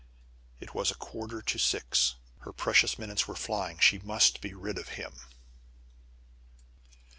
[0.59, 2.15] It was quarter to six.
[2.39, 3.77] Her precious minutes were flying.
[3.77, 5.13] She must be rid of him!